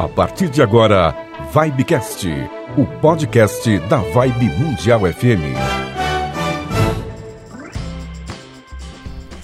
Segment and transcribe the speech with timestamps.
[0.00, 1.14] A partir de agora,
[1.52, 2.26] Vibecast,
[2.78, 5.89] o podcast da Vibe Mundial FM.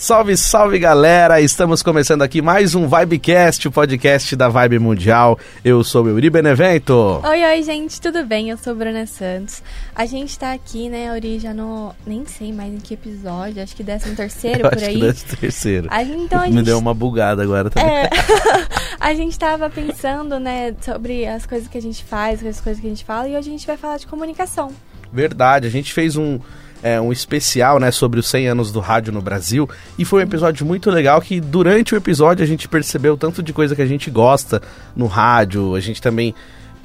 [0.06, 1.40] Salve, salve galera!
[1.40, 5.36] Estamos começando aqui mais um Vibecast, o podcast da Vibe Mundial.
[5.64, 7.20] Eu sou o Euri Benevento.
[7.24, 8.48] Oi, oi, gente, tudo bem?
[8.50, 9.64] Eu sou Bruna Santos.
[9.96, 11.92] A gente tá aqui, né, Euri, já no.
[12.06, 14.94] Nem sei mais em que episódio, acho que 13 terceiro por acho aí.
[14.94, 15.88] Que décimo terceiro.
[15.90, 16.66] A, então, a Me gente...
[16.66, 17.92] deu uma bugada agora também.
[17.92, 18.08] É,
[19.00, 22.86] a gente tava pensando, né, sobre as coisas que a gente faz, as coisas que
[22.86, 24.70] a gente fala, e hoje a gente vai falar de comunicação.
[25.12, 26.38] Verdade, a gente fez um,
[26.82, 29.68] é, um especial né, sobre os 100 anos do rádio no Brasil.
[29.98, 33.52] E foi um episódio muito legal que durante o episódio a gente percebeu tanto de
[33.52, 34.60] coisa que a gente gosta
[34.94, 36.34] no rádio, a gente também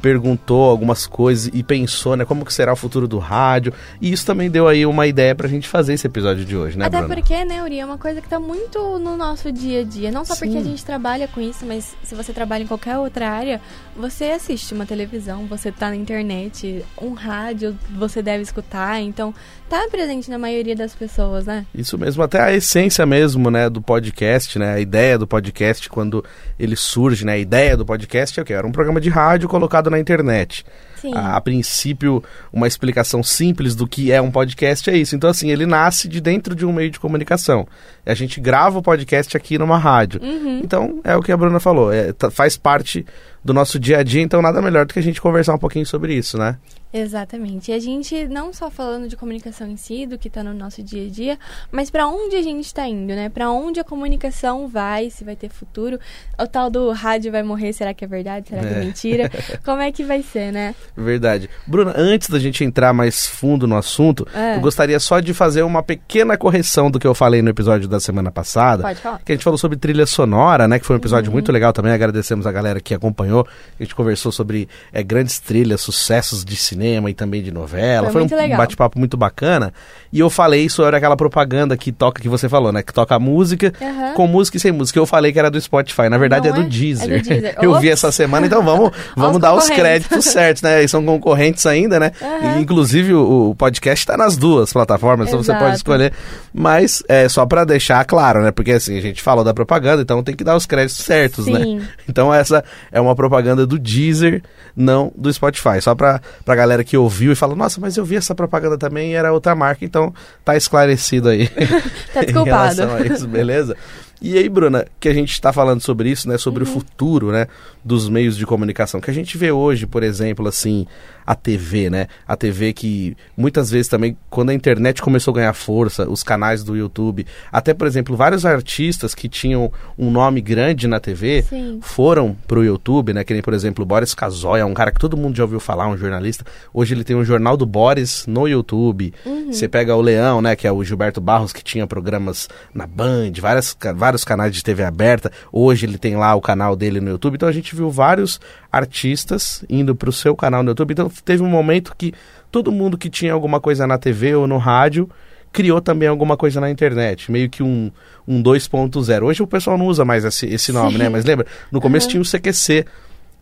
[0.02, 3.74] perguntou algumas coisas e pensou, né, como que será o futuro do rádio.
[4.02, 6.86] E isso também deu aí uma ideia pra gente fazer esse episódio de hoje, né,
[6.86, 7.16] Até Bruna?
[7.16, 10.12] porque, né, Uri, é uma coisa que tá muito no nosso dia a dia.
[10.12, 10.60] Não só porque Sim.
[10.60, 13.62] a gente trabalha com isso, mas se você trabalha em qualquer outra área,
[13.96, 19.34] você assiste uma televisão, você tá na internet, um rádio você deve escutar, então
[19.70, 21.66] tá presente na maioria das pessoas, né?
[21.74, 26.24] Isso mesmo, até a essência mesmo, né, do podcast, né, a ideia do podcast quando
[26.60, 28.54] ele surge, né, a ideia do podcast é o que?
[28.54, 30.64] Era um programa de rádio colocado na internet.
[31.14, 35.16] A, a princípio, uma explicação simples do que é um podcast é isso.
[35.16, 37.68] Então, assim, ele nasce de dentro de um meio de comunicação.
[38.06, 40.22] A gente grava o podcast aqui numa rádio.
[40.24, 40.60] Uhum.
[40.64, 43.06] Então, é o que a Bruna falou, é, tá- faz parte
[43.44, 45.86] do nosso dia a dia, então nada melhor do que a gente conversar um pouquinho
[45.86, 46.58] sobre isso, né?
[46.94, 47.72] Exatamente.
[47.72, 50.84] E a gente não só falando de comunicação em si, do que tá no nosso
[50.84, 51.40] dia a dia,
[51.72, 53.30] mas pra onde a gente tá indo, né?
[53.30, 55.98] Pra onde a comunicação vai, se vai ter futuro.
[56.38, 58.50] O tal do rádio vai morrer, será que é verdade?
[58.50, 58.86] Será que é É.
[58.86, 59.32] mentira?
[59.66, 60.76] Como é que vai ser, né?
[60.96, 61.50] Verdade.
[61.66, 64.56] Bruna, antes da gente entrar mais fundo no assunto, É.
[64.58, 68.00] eu gostaria só de fazer uma pequena correção do que eu falei no episódio da
[68.00, 68.84] semana passada.
[68.84, 69.20] Pode falar.
[69.24, 70.80] Que a gente falou sobre trilha sonora, né?
[70.80, 71.34] Que foi um episódio Uhum.
[71.34, 71.92] muito legal também.
[71.94, 73.48] Agradecemos a galera que acompanhou.
[73.80, 78.10] A gente conversou sobre é, grandes trilhas, sucessos de cinema e também de novela.
[78.12, 78.58] Foi Foi, um legal.
[78.58, 79.74] bate-papo muito bacana.
[80.12, 82.84] E eu falei sobre aquela propaganda que toca, que você falou, né?
[82.84, 84.14] Que toca música Aham.
[84.14, 85.00] com música e sem música.
[85.00, 86.10] Eu falei que era do Spotify.
[86.10, 86.64] Na verdade é do é?
[86.66, 87.12] Deezer.
[87.12, 87.56] É do Deezer.
[87.62, 87.94] eu vi Ops.
[87.94, 90.81] essa semana, então vamos, vamos dar os créditos certos, né?
[90.82, 92.12] Eles são concorrentes ainda, né?
[92.22, 92.58] Aham.
[92.58, 95.64] E, inclusive o, o podcast está nas duas plataformas, então você Exato.
[95.66, 96.14] pode escolher.
[96.54, 98.52] Mas é só pra deixar claro, né?
[98.52, 101.78] Porque assim, a gente falou da propaganda, então tem que dar os créditos certos, Sim.
[101.78, 101.88] né?
[102.12, 104.44] Então essa é uma propaganda do Deezer,
[104.76, 105.82] não do Spotify.
[105.82, 109.12] Só pra, pra galera que ouviu e falou, nossa, mas eu vi essa propaganda também
[109.12, 111.50] e era outra marca, então tá esclarecido aí.
[112.14, 113.06] Tá desculpado.
[113.14, 113.76] isso, beleza?
[114.22, 116.38] E aí, Bruna, que a gente está falando sobre isso, né?
[116.38, 117.48] Sobre o futuro, né?
[117.84, 119.02] Dos meios de comunicação.
[119.02, 120.86] Que a gente vê hoje, por exemplo, assim,
[121.26, 122.06] a TV, né?
[122.28, 126.64] A TV que muitas vezes também, quando a internet começou a ganhar força, os canais
[126.64, 131.80] do YouTube, até, por exemplo, vários artistas que tinham um nome grande na TV Sim.
[131.82, 133.24] foram pro YouTube, né?
[133.24, 135.60] Que nem, por exemplo, o Boris Casoy, é um cara que todo mundo já ouviu
[135.60, 136.46] falar, um jornalista.
[136.72, 139.14] Hoje ele tem um jornal do Boris no YouTube.
[139.52, 140.56] Você pega o Leão, né?
[140.56, 144.64] Que é o Gilberto Barros, que tinha programas na Band, várias, ca- vários canais de
[144.64, 145.32] TV aberta.
[145.52, 147.36] Hoje ele tem lá o canal dele no YouTube.
[147.36, 148.40] Então a gente viu vários
[148.72, 150.92] artistas indo pro seu canal no YouTube.
[150.92, 152.14] Então teve um momento que
[152.52, 155.10] todo mundo que tinha alguma coisa na TV ou no rádio
[155.54, 157.92] criou também alguma coisa na internet, meio que um,
[158.26, 159.24] um 2.0.
[159.24, 160.98] Hoje o pessoal não usa mais esse, esse nome, Sim.
[161.00, 161.10] né?
[161.10, 161.46] Mas lembra?
[161.70, 162.86] No começo tinha o CQC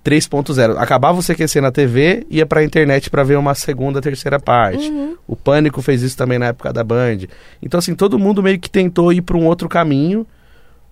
[0.03, 0.77] 3.0.
[0.77, 4.89] Acabava o CQC na TV, ia pra internet pra ver uma segunda, terceira parte.
[4.89, 5.15] Uhum.
[5.27, 7.27] O Pânico fez isso também na época da Band.
[7.61, 10.25] Então, assim, todo mundo meio que tentou ir pra um outro caminho,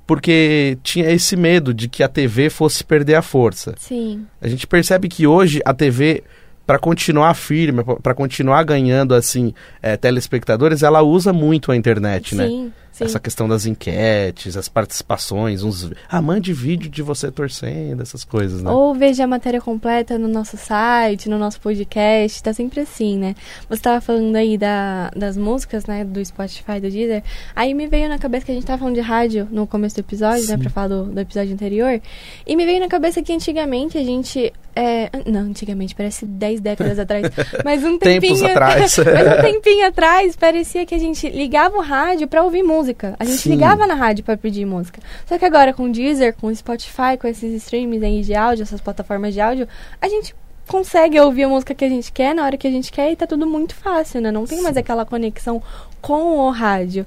[0.07, 3.75] porque tinha esse medo de que a TV fosse perder a força.
[3.77, 4.25] Sim.
[4.41, 6.23] A gente percebe que hoje a TV,
[6.67, 12.47] para continuar firme, para continuar ganhando assim eh, telespectadores, ela usa muito a internet, né?
[12.47, 12.73] Sim.
[12.97, 13.05] Sim.
[13.05, 15.91] Essa questão das enquetes, as participações, uns.
[16.09, 18.71] Ah, mande vídeo de você torcendo, essas coisas, né?
[18.71, 23.35] Ou veja a matéria completa no nosso site, no nosso podcast, tá sempre assim, né?
[23.69, 27.23] Você tava falando aí da, das músicas, né, do Spotify, do Deezer.
[27.55, 29.99] Aí me veio na cabeça que a gente tava falando de rádio no começo do
[29.99, 32.01] episódio, né, pra falar do, do episódio anterior.
[32.47, 34.51] E me veio na cabeça que antigamente a gente.
[34.79, 37.25] É, não, antigamente, parece 10 décadas atrás.
[37.65, 38.35] Mas um tempinho.
[38.35, 38.97] Tempos atrás.
[39.01, 43.15] mas um tempinho atrás, parecia que a gente ligava o rádio pra ouvir música.
[43.19, 43.49] A gente Sim.
[43.49, 45.01] ligava na rádio pra pedir música.
[45.25, 48.61] Só que agora com o Deezer, com o Spotify, com esses streams aí de áudio,
[48.61, 49.67] essas plataformas de áudio,
[49.99, 50.35] a gente
[50.67, 53.15] consegue ouvir a música que a gente quer na hora que a gente quer e
[53.15, 54.29] tá tudo muito fácil, né?
[54.29, 55.59] Não tem mais aquela conexão
[55.99, 57.03] com o rádio.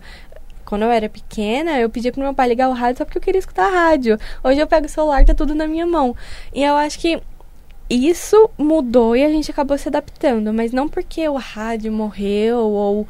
[0.64, 3.22] Quando eu era pequena, eu pedia pro meu pai ligar o rádio só porque eu
[3.22, 4.18] queria escutar a rádio.
[4.42, 6.16] Hoje eu pego o celular, tá tudo na minha mão.
[6.52, 7.20] E eu acho que
[7.90, 13.08] isso mudou e a gente acabou se adaptando, mas não porque o rádio morreu ou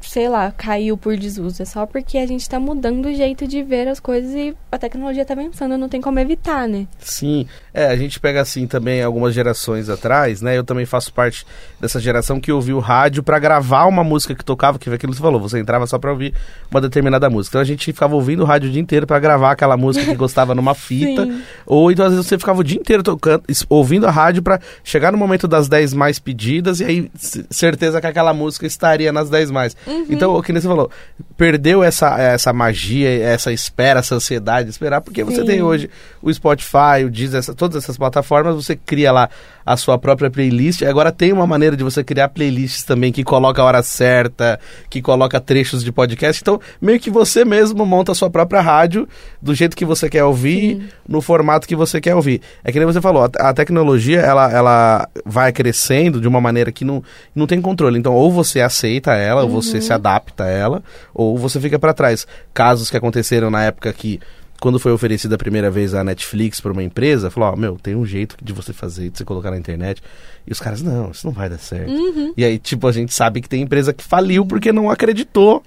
[0.00, 1.62] sei lá, caiu por desuso.
[1.62, 4.78] É só porque a gente tá mudando o jeito de ver as coisas e a
[4.78, 6.86] tecnologia tá avançando, não tem como evitar, né?
[6.98, 10.56] Sim, é, a gente pega assim também algumas gerações atrás, né?
[10.56, 11.46] Eu também faço parte
[11.80, 15.22] dessa geração que ouviu rádio para gravar uma música que tocava, que aquilo que você
[15.22, 16.32] falou, você entrava só pra ouvir
[16.70, 17.52] uma determinada música.
[17.52, 20.14] Então a gente ficava ouvindo o rádio o dia inteiro para gravar aquela música que
[20.14, 21.28] gostava numa fita,
[21.66, 25.12] ou então às vezes você ficava o dia inteiro tocando, ouvindo a rádio para chegar
[25.12, 27.10] no momento das 10 mais pedidas e aí
[27.50, 29.76] certeza que aquela música estaria nas 10 mais.
[30.08, 30.90] Então, o que você falou,
[31.36, 35.44] perdeu essa, essa magia, essa espera, essa ansiedade de esperar, porque você Sim.
[35.46, 35.90] tem hoje
[36.22, 39.28] o Spotify, o Deezer, essa- todas essas plataformas, você cria lá
[39.64, 40.82] a sua própria playlist.
[40.82, 44.58] Agora tem uma maneira de você criar playlists também que coloca a hora certa,
[44.88, 46.40] que coloca trechos de podcast.
[46.40, 49.08] Então, meio que você mesmo monta a sua própria rádio
[49.42, 52.40] do jeito que você quer ouvir, no formato que você quer ouvir.
[52.62, 56.70] É que nem você falou, a, a tecnologia ela, ela vai crescendo de uma maneira
[56.70, 57.02] que não,
[57.34, 57.98] não tem controle.
[57.98, 61.92] Então, ou você aceita ela, ou você se adapta a ela, ou você fica para
[61.92, 62.26] trás.
[62.54, 64.20] Casos que aconteceram na época que
[64.60, 67.94] quando foi oferecida a primeira vez a Netflix para uma empresa, falou: Ó, meu, tem
[67.94, 70.02] um jeito de você fazer, de você colocar na internet.
[70.46, 71.92] E os caras, não, isso não vai dar certo.
[72.36, 75.62] E aí, tipo, a gente sabe que tem empresa que faliu porque não acreditou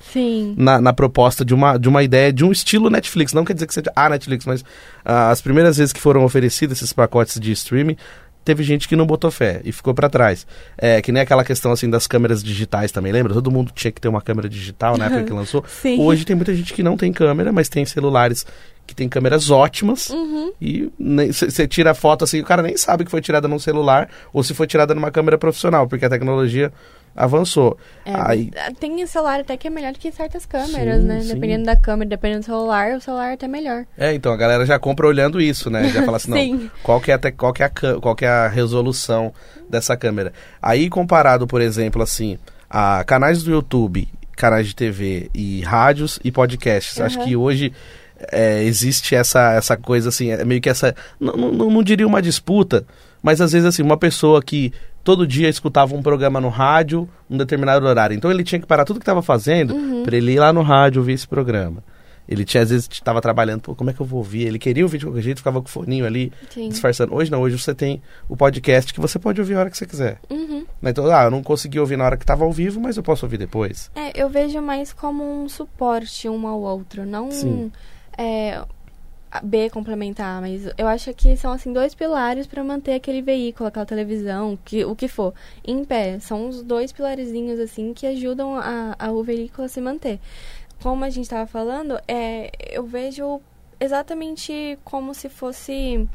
[0.56, 3.34] na, na proposta de uma, de uma ideia de um estilo Netflix.
[3.34, 4.64] Não quer dizer que seja a Netflix, mas
[5.04, 7.98] ah, as primeiras vezes que foram oferecidos esses pacotes de streaming,
[8.50, 10.48] teve gente que não botou fé e ficou pra trás.
[10.78, 13.34] É, que nem aquela questão assim das câmeras digitais também, lembra?
[13.34, 15.64] Todo mundo tinha que ter uma câmera digital na época que lançou.
[15.68, 16.00] Sim.
[16.00, 18.46] Hoje tem muita gente que não tem câmera, mas tem celulares
[18.90, 20.52] que tem câmeras ótimas Uhum.
[20.60, 20.92] e
[21.32, 24.44] você tira a foto assim, o cara nem sabe que foi tirada num celular ou
[24.44, 26.74] se foi tirada numa câmera profissional, porque a tecnologia
[27.16, 27.78] avançou.
[28.06, 31.22] É, Aí, Tem celular até que é melhor do que certas câmeras, Sim, né?
[31.22, 31.34] sim.
[31.34, 33.86] Dependendo da câmera, dependendo do celular, o celular é até melhor.
[33.98, 35.90] É, então a galera já compra olhando isso, né?
[35.90, 37.70] Já fala assim, não, qual que é, até, qual, que é a,
[38.02, 39.34] qual que é a resolução
[39.70, 40.32] dessa câmera.
[40.62, 42.38] Aí comparado, por exemplo, assim,
[42.70, 47.02] a canais do YouTube, canais de TV e rádios e podcasts.
[47.02, 47.28] Acho Aham.
[47.28, 47.74] que hoje
[48.32, 52.22] é, existe essa, essa coisa assim, é meio que essa, não, não, não diria uma
[52.22, 52.86] disputa,
[53.22, 54.74] mas às vezes assim, uma pessoa que
[55.04, 58.16] todo dia escutava um programa no rádio, um determinado horário.
[58.16, 60.04] Então ele tinha que parar tudo que estava fazendo Uhum.
[60.04, 61.84] para ele ir lá no rádio ouvir esse programa.
[62.28, 64.44] Ele tinha, às vezes, estava trabalhando, pô, como é que eu vou ouvir?
[64.46, 66.70] Ele queria ouvir de qualquer jeito, ficava com o foninho ali, Sim.
[66.70, 67.16] disfarçando.
[67.16, 69.88] Hoje não, hoje você tem o podcast que você pode ouvir a hora que você
[69.88, 70.20] quiser.
[70.30, 70.64] Uhum.
[70.80, 70.92] Né?
[70.92, 73.26] Então, ah, eu não consegui ouvir na hora que estava ao vivo, mas eu posso
[73.26, 73.90] ouvir depois.
[73.96, 77.72] É, eu vejo mais como um suporte um ao outro, não Sim.
[78.20, 78.62] É,
[79.44, 83.86] B complementar, mas eu acho que são assim dois pilares para manter aquele veículo, aquela
[83.86, 85.34] televisão, que, o que for,
[85.64, 86.20] em pé.
[86.20, 90.20] São os dois pilarzinhos assim que ajudam a, a o veículo a se manter.
[90.82, 93.40] Como a gente estava falando, é, eu vejo
[93.80, 96.08] exatamente como se fosse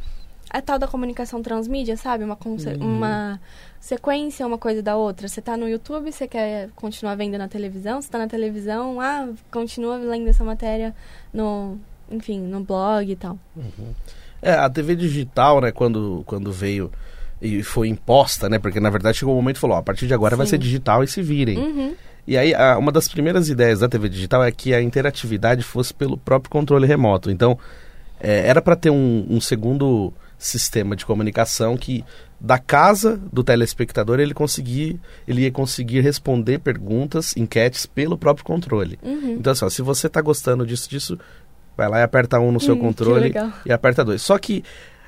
[0.51, 2.25] a tal da comunicação transmídia, sabe?
[2.25, 3.41] Uma, conse- uma
[3.81, 5.29] sequência uma coisa da outra.
[5.29, 9.29] Você tá no YouTube, você quer continuar vendo na televisão, você tá na televisão, ah,
[9.51, 10.95] continua lendo essa matéria
[11.33, 11.79] no,
[12.11, 13.39] enfim, no blog e tal.
[14.43, 16.91] É, a TV digital, né, quando, quando veio
[17.41, 20.06] e foi imposta, né, porque na verdade chegou o momento e falou, ó, a partir
[20.06, 20.51] de agora vai Sim.
[20.51, 21.59] ser digital e se virem.
[21.59, 21.95] Uhum.
[22.27, 25.93] E aí, a- uma das primeiras ideias da TV digital é que a interatividade fosse
[25.93, 27.31] pelo próprio controle remoto.
[27.31, 27.59] Então,
[28.19, 32.03] é, era para ter um, um segundo sistema de comunicação que,
[32.41, 34.99] da casa do telespectador, ele conseguir,
[35.29, 38.99] ele ia conseguir responder perguntas, enquetes pelo próprio controle.
[39.03, 39.37] Uhum.
[39.39, 41.19] Então, assim, ó, se você tá gostando disso, disso,
[41.76, 43.35] vai lá e aperta um no seu Hum, controle
[43.65, 44.23] e aperta dois.
[44.23, 44.62] Só que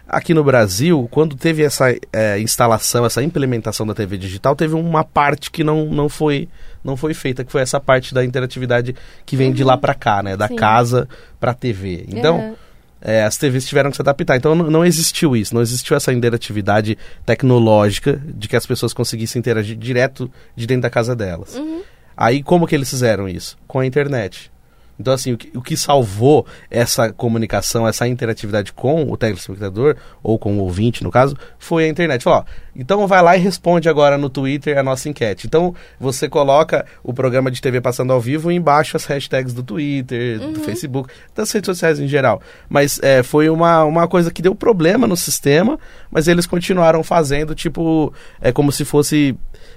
[0.08, 5.02] aqui no Brasil, quando teve essa é, instalação, essa implementação da TV digital, teve uma
[5.04, 6.48] parte que não, não, foi,
[6.84, 10.22] não foi feita, que foi essa parte da interatividade que vem de lá para cá,
[10.22, 10.36] né?
[10.36, 10.56] Da Sim.
[10.56, 11.08] casa
[11.40, 12.04] para TV.
[12.08, 12.54] Então, Aham.
[13.02, 14.36] é, as TVs tiveram que se adaptar.
[14.36, 19.40] Então não, não existiu isso, não existiu essa interatividade tecnológica de que as pessoas conseguissem
[19.40, 21.54] interagir direto de dentro da casa delas.
[21.56, 21.82] Uhum.
[22.16, 23.58] Aí como que eles fizeram isso?
[23.66, 24.50] Com a internet.
[24.98, 30.38] Então, assim, o que, o que salvou essa comunicação, essa interatividade com o telespectador, ou
[30.38, 32.22] com o ouvinte, no caso, foi a internet.
[32.22, 35.46] Falou, ó, então vai lá e responde agora no Twitter a nossa enquete.
[35.46, 39.62] Então, você coloca o programa de TV passando ao vivo e embaixo as hashtags do
[39.62, 42.40] Twitter, do Facebook, das redes sociais em geral.
[42.68, 45.78] Mas é, foi uma, uma coisa que deu problema no sistema,
[46.10, 49.36] mas eles continuaram fazendo, tipo, é como se fosse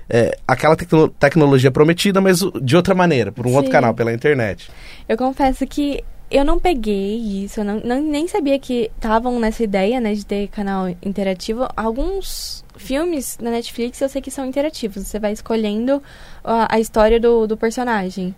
[0.10, 3.72] é, aquela tecno- tecnologia prometida, mas de outra maneira, por um outro Sim.
[3.72, 4.70] canal, pela internet.
[5.10, 9.64] Eu confesso que eu não peguei isso, eu não, não- nem sabia que estavam nessa
[9.64, 11.68] ideia, né, de ter canal interativo.
[11.76, 15.08] Alguns filmes na Netflix eu sei que são interativos.
[15.08, 16.02] Você vai escolhendo
[16.44, 18.36] a, a história do, do personagem.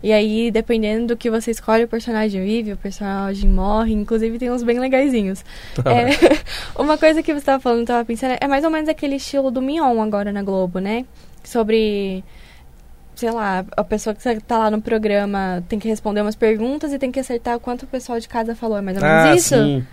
[0.00, 3.92] E aí, dependendo do que você escolhe, o personagem vive, o personagem morre.
[3.92, 5.44] Inclusive, tem uns bem legaisinhos.
[5.84, 6.40] É,
[6.80, 9.50] uma coisa que você estava falando, eu tava pensando, é mais ou menos aquele estilo
[9.50, 11.04] do Mion agora na Globo, né?
[11.42, 12.22] Sobre
[13.14, 16.98] sei lá, a pessoa que tá lá no programa tem que responder umas perguntas e
[16.98, 18.76] tem que acertar o quanto o pessoal de casa falou.
[18.78, 19.48] É mais ou menos Ah, isso?
[19.54, 19.86] sim.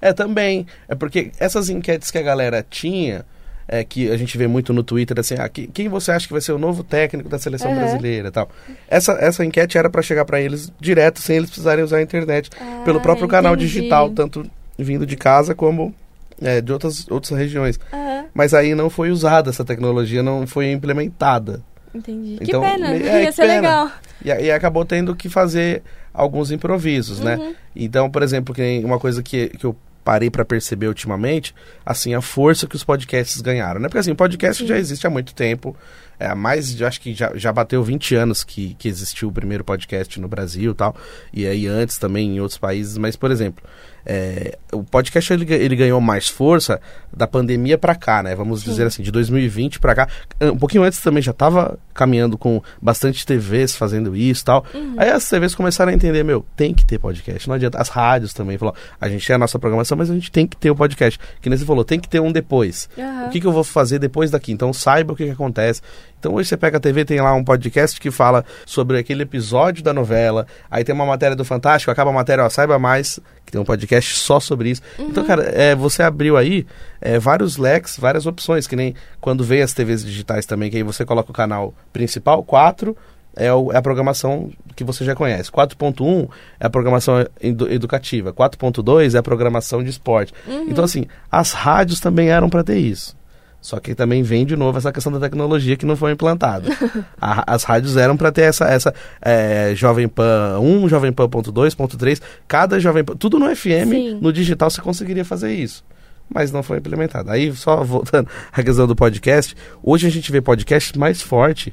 [0.00, 0.66] É, também.
[0.88, 3.24] É porque essas enquetes que a galera tinha,
[3.66, 6.32] é, que a gente vê muito no Twitter, assim, ah, que- quem você acha que
[6.32, 7.80] vai ser o novo técnico da seleção Aham.
[7.80, 8.48] brasileira e tal.
[8.88, 12.50] Essa, essa enquete era pra chegar pra eles direto, sem eles precisarem usar a internet.
[12.60, 13.68] Ah, pelo próprio canal entendi.
[13.72, 15.94] digital, tanto vindo de casa como
[16.42, 17.80] é, de outras, outras regiões.
[17.92, 21.62] Aham, Mas aí não foi usada essa tecnologia, não foi implementada.
[21.96, 22.38] Entendi.
[22.40, 23.54] Então, que pena, é, ia ser pena.
[23.54, 23.90] legal.
[24.24, 27.24] E, e acabou tendo que fazer alguns improvisos, Uhum.
[27.24, 27.54] né?
[27.74, 31.52] Então, por exemplo, que uma coisa que, que eu parei pra perceber ultimamente,
[31.84, 33.88] assim, a força que os podcasts ganharam, né?
[33.88, 34.68] Porque assim, o podcast Sim.
[34.68, 35.76] já existe há muito tempo,
[36.18, 40.18] é, mais, acho que já, já bateu 20 anos que, que existiu o primeiro podcast
[40.20, 40.96] no Brasil e tal,
[41.32, 43.64] e aí antes também em outros países, mas, por exemplo,
[44.06, 46.80] é, o podcast ele, ele ganhou mais força
[47.12, 48.36] da pandemia pra cá, né?
[48.36, 48.70] Vamos Sim.
[48.70, 50.08] dizer assim, de 2020 pra cá.
[50.40, 54.64] Um pouquinho antes também já tava caminhando com bastante TVs fazendo isso e tal.
[54.72, 54.94] Uhum.
[54.96, 57.48] Aí as TVs começaram a entender, meu, tem que ter podcast.
[57.48, 57.80] Não adianta.
[57.80, 60.56] As rádios também falou, a gente tem a nossa programação, mas a gente tem que
[60.56, 61.18] ter o podcast.
[61.40, 62.88] Que nem você falou, tem que ter um depois.
[62.96, 63.26] Aham.
[63.26, 64.52] O que, que eu vou fazer depois daqui?
[64.52, 65.82] Então saiba o que, que acontece.
[66.26, 69.80] Então hoje você pega a TV, tem lá um podcast que fala sobre aquele episódio
[69.84, 70.44] da novela.
[70.68, 73.64] Aí tem uma matéria do Fantástico, acaba a matéria, ó, saiba mais, que tem um
[73.64, 74.82] podcast só sobre isso.
[74.98, 76.66] Então, cara, é, você abriu aí
[77.00, 80.82] é, vários leques, várias opções, que nem quando veio as TVs digitais também, que aí
[80.82, 82.96] você coloca o canal principal, 4,
[83.36, 85.48] é, é a programação que você já conhece.
[85.52, 86.28] 4.1
[86.58, 88.32] é a programação edu- educativa.
[88.32, 90.34] 4.2 é a programação de esporte.
[90.68, 93.14] Então, assim, as rádios também eram para ter isso.
[93.60, 96.68] Só que também vem de novo essa questão da tecnologia que não foi implantada.
[97.20, 101.50] A- as rádios eram para ter essa, essa é, Jovem Pan 1, Jovem Pan ponto
[101.50, 104.18] 2, ponto 3, cada Jovem Pan, tudo no FM, Sim.
[104.20, 105.84] no digital você conseguiria fazer isso.
[106.32, 107.30] Mas não foi implementado.
[107.30, 111.72] Aí, só voltando à questão do podcast, hoje a gente vê podcast mais forte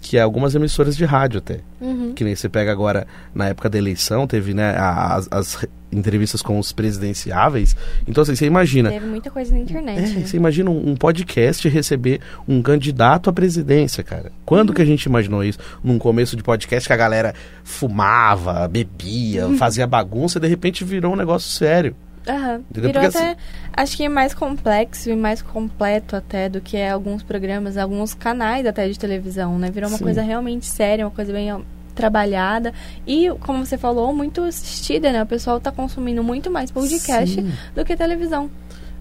[0.00, 1.60] que algumas emissoras de rádio até.
[1.80, 2.12] Uhum.
[2.14, 6.42] Que nem você pega agora, na época da eleição, teve né, as, as re- entrevistas
[6.42, 7.74] com os presidenciáveis.
[8.06, 8.90] Então, assim, você imagina.
[8.90, 9.98] Teve muita coisa na internet.
[9.98, 10.26] É, né?
[10.26, 14.30] você imagina um, um podcast receber um candidato à presidência, cara.
[14.44, 15.58] Quando que a gente imaginou isso?
[15.82, 17.34] Num começo de podcast que a galera
[17.64, 19.56] fumava, bebia, Uhum.
[19.56, 21.94] fazia bagunça e de repente virou um negócio sério.
[22.28, 22.62] Aham.
[22.70, 23.36] Virou Porque, até, assim-
[23.72, 28.66] acho que é mais complexo e mais completo até do que alguns programas, alguns canais
[28.66, 29.70] até de televisão, né?
[29.70, 30.04] Virou uma Sim.
[30.04, 31.52] coisa realmente séria, uma coisa bem
[31.94, 32.74] trabalhada
[33.06, 35.22] e, como você falou, muito assistida, né?
[35.22, 37.52] O pessoal tá consumindo muito mais podcast Sim.
[37.74, 38.50] do que televisão,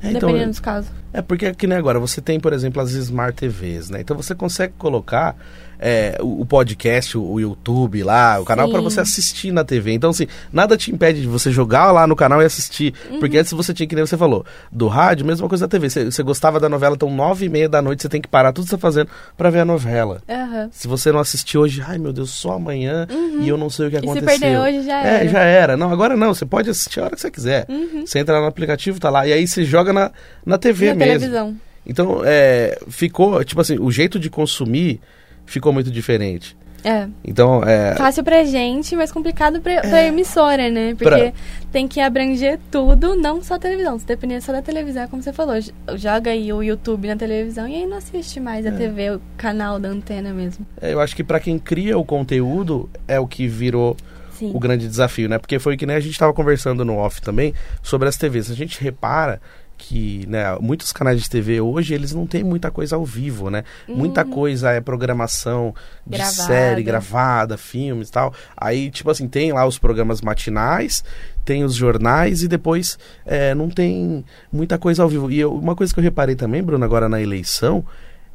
[0.01, 0.89] É, então, dependendo dos casos.
[1.11, 4.01] É porque aqui nem agora, você tem, por exemplo, as Smart TVs, né?
[4.01, 5.35] Então você consegue colocar
[5.79, 9.91] é, o, o podcast, o, o YouTube lá, o canal para você assistir na TV.
[9.93, 12.93] Então, assim, nada te impede de você jogar lá no canal e assistir.
[13.11, 13.19] Uhum.
[13.19, 15.89] Porque antes você tinha, que nem você falou, do rádio, mesma coisa da TV.
[15.89, 18.51] Você, você gostava da novela, então nove e meia da noite você tem que parar
[18.53, 20.21] tudo que você tá fazendo para ver a novela.
[20.29, 20.69] Aham.
[20.71, 23.07] Se você não assistir hoje, ai meu Deus, só amanhã
[23.41, 24.01] e eu não sei o que Uhum.
[24.01, 24.39] E se aconteceu.
[24.39, 25.27] perder hoje, já É, era.
[25.29, 25.77] já era.
[25.77, 27.65] Não, agora não, você pode assistir a hora que você quiser.
[27.69, 28.05] Uhum.
[28.05, 30.11] Você entra lá no aplicativo, tá lá, e aí você joga na,
[30.45, 31.13] na TV Na mesmo.
[31.19, 31.55] televisão.
[31.87, 34.99] Então, é, ficou, tipo assim, o jeito de consumir
[35.45, 36.55] ficou muito diferente.
[36.85, 37.07] É.
[37.23, 40.93] Então, é, Fácil pra gente, mas complicado pra, pra emissora, né?
[40.93, 41.33] Porque
[41.71, 43.97] tem que abranger tudo, não só a televisão.
[43.97, 45.55] Se depender só da televisão, é como você falou,
[45.95, 49.79] joga aí o YouTube na televisão e aí não assiste mais a TV, o canal
[49.79, 50.63] da antena mesmo.
[50.79, 53.97] eu acho que pra quem cria o conteúdo é o que virou
[54.29, 54.51] Sim.
[54.53, 55.39] o grande desafio, né?
[55.39, 58.51] Porque foi que nem a gente estava conversando no off também sobre as TVs.
[58.51, 59.41] A gente repara
[59.77, 63.63] que, né, muitos canais de TV hoje, eles não têm muita coisa ao vivo, né?
[63.87, 65.73] Muita coisa é programação
[66.07, 66.31] de Gravada.
[66.33, 68.33] série, gravada, filmes e tal.
[68.55, 71.03] Aí, tipo assim, tem lá os programas matinais,
[71.43, 75.29] tem os jornais e depois é, não tem muita coisa ao vivo.
[75.29, 77.85] E eu- uma coisa que eu reparei também, Bruno, agora na eleição,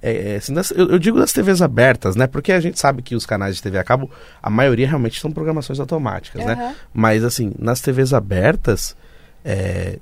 [0.02, 2.26] é, é, assim, das- eu, eu digo das TVs abertas, né?
[2.26, 4.10] Porque a gente sabe que os canais de TV a cabo,
[4.42, 6.52] a maioria realmente são programações automáticas, né?
[6.52, 6.74] Aham.
[6.94, 8.96] Mas assim, nas TVs abertas,
[9.44, 9.98] é,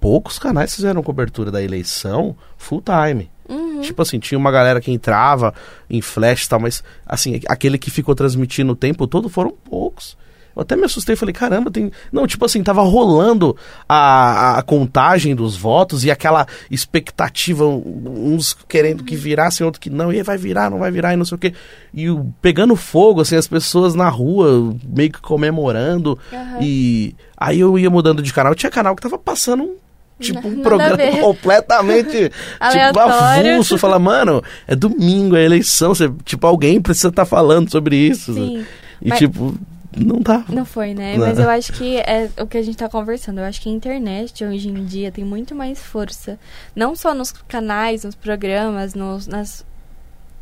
[0.00, 3.30] poucos canais fizeram cobertura da eleição full time.
[3.48, 3.80] Uhum.
[3.80, 5.54] Tipo assim, tinha uma galera que entrava
[5.88, 10.16] em flash e tal, mas assim, aquele que ficou transmitindo o tempo todo foram poucos.
[10.58, 11.92] Eu até me assustei, falei, caramba, tem.
[12.10, 13.56] Não, tipo assim, tava rolando
[13.88, 20.12] a, a contagem dos votos e aquela expectativa, uns querendo que virasse, outro que não,
[20.12, 21.54] e aí vai virar, não vai virar, e não sei o quê.
[21.94, 26.18] E o, pegando fogo, assim, as pessoas na rua, meio que comemorando.
[26.32, 26.58] Aham.
[26.60, 29.76] E aí eu ia mudando de canal, tinha canal que tava passando um.
[30.20, 32.30] Tipo, um programa completamente
[32.70, 33.78] tipo, avulso.
[33.78, 35.94] Fala, mano, é domingo, é eleição.
[35.94, 38.34] Você, tipo, alguém precisa estar falando sobre isso.
[38.34, 38.64] Sim.
[39.00, 39.54] E, Mas- tipo,
[39.96, 40.44] não tá.
[40.48, 41.16] Não foi, né?
[41.16, 41.26] Não.
[41.26, 43.38] Mas eu acho que é o que a gente tá conversando.
[43.38, 46.38] Eu acho que a internet hoje em dia tem muito mais força.
[46.74, 49.64] Não só nos canais, nos programas, nos, nas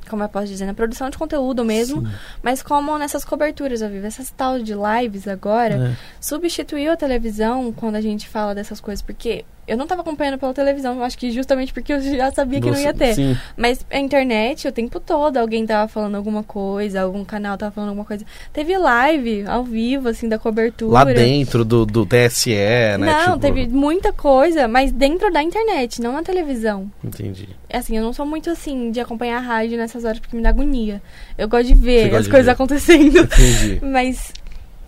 [0.09, 2.12] como eu posso dizer, na produção de conteúdo mesmo, Sim.
[2.40, 5.97] mas como nessas coberturas ao vivo, essas tal de lives agora, É.
[6.21, 10.54] substituiu a televisão quando a gente fala dessas coisas, porque eu não estava acompanhando pela
[10.54, 13.14] televisão, acho que justamente porque eu já sabia que não ia ter.
[13.14, 13.37] Sim.
[13.56, 17.90] Mas a internet, o tempo todo, alguém tava falando alguma coisa, algum canal tava falando
[17.90, 18.25] alguma coisa.
[18.52, 20.92] Teve live ao vivo, assim, da cobertura.
[20.92, 22.96] Lá dentro do, do TSE, né?
[22.99, 26.90] Não, Tipo, teve muita coisa, mas dentro da internet, não na televisão.
[27.02, 27.49] Entendi.
[27.73, 30.50] Assim, eu não sou muito assim de acompanhar a rádio nessas horas porque me dá
[30.50, 31.02] agonia.
[31.37, 32.52] Eu gosto de ver Você as coisas ver.
[32.52, 33.18] acontecendo.
[33.18, 33.80] Entendi.
[33.85, 34.32] Mas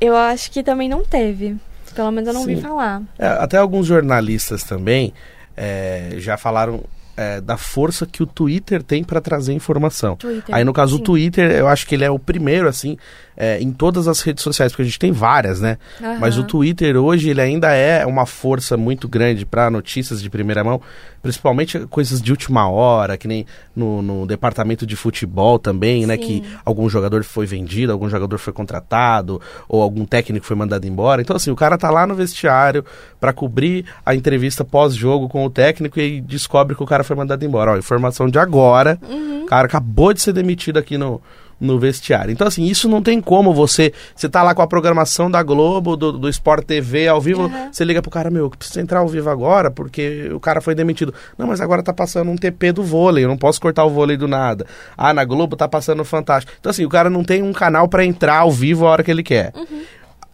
[0.01, 1.57] eu acho que também não teve.
[1.95, 2.55] Pelo menos eu não Sim.
[2.55, 3.03] vi falar.
[3.19, 5.13] É, até alguns jornalistas também
[5.57, 6.85] é, já falaram
[7.17, 10.17] é, da força que o Twitter tem para trazer informação.
[10.17, 10.55] Twitter.
[10.55, 11.01] Aí no caso sim.
[11.01, 12.97] o Twitter, eu acho que ele é o primeiro assim
[13.41, 15.79] é, em todas as redes sociais, porque a gente tem várias, né?
[16.19, 16.49] Mas o.
[16.49, 20.81] Twitter hoje ele ainda é uma força muito grande para notícias de primeira mão,
[21.23, 26.17] principalmente coisas de última hora, que nem no, no departamento de futebol também, né?
[26.17, 26.23] Sim.
[26.23, 31.21] Que algum jogador foi vendido, algum jogador foi contratado, ou algum técnico foi mandado embora.
[31.21, 32.85] Então assim, o cara tá lá no vestiário
[33.21, 37.45] para cobrir a entrevista pós-jogo com o técnico e descobre que o cara foi mandado
[37.45, 37.73] embora.
[37.73, 38.99] Ó, informação de agora.
[39.09, 39.45] Uhum.
[39.45, 41.21] O cara acabou de ser demitido aqui no,
[41.61, 42.31] no vestiário.
[42.33, 43.93] Então, assim, isso não tem como você.
[44.15, 47.69] Você tá lá com a programação da Globo, do, do Sport TV ao vivo, Uhum.
[47.73, 50.75] você liga pro cara, meu, eu preciso entrar ao vivo agora, porque o cara foi
[50.75, 51.13] demitido.
[51.37, 54.17] Não, mas agora tá passando um TP do vôlei, eu não posso cortar o vôlei
[54.17, 54.67] do nada.
[54.97, 56.53] Ah, na Globo tá passando Fantástico.
[56.61, 59.11] Então, assim, o cara não tem um canal para entrar ao vivo a hora que
[59.11, 59.53] ele quer.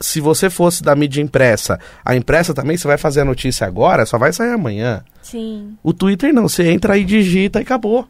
[0.00, 4.04] Se você fosse da mídia impressa, a impressa também, você vai fazer a notícia agora,
[4.04, 5.02] só vai sair amanhã.
[5.22, 5.74] Sim.
[5.82, 8.06] O Twitter não, você entra aí, digita e acabou.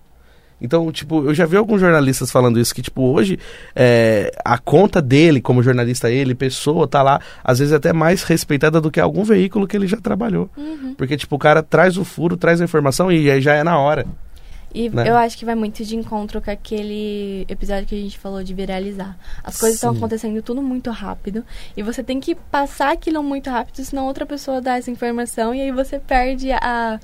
[0.60, 3.38] Então, tipo, eu já vi alguns jornalistas falando isso, que, tipo, hoje
[3.74, 8.80] é, a conta dele, como jornalista, ele, pessoa, tá lá, às vezes até mais respeitada
[8.80, 10.48] do que algum veículo que ele já trabalhou.
[10.56, 10.94] Uhum.
[10.96, 13.78] Porque, tipo, o cara traz o furo, traz a informação e aí já é na
[13.78, 14.06] hora.
[14.74, 15.08] E Né?
[15.08, 18.52] eu acho que vai muito de encontro com aquele episódio que a gente falou de
[18.52, 19.16] viralizar.
[19.42, 21.44] As coisas estão acontecendo tudo muito rápido.
[21.76, 25.60] E você tem que passar aquilo muito rápido, senão outra pessoa dá essa informação e
[25.60, 26.98] aí você perde a.